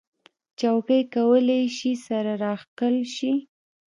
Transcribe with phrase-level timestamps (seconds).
[0.59, 3.31] چوکۍ کولی شي سره راښکل شي.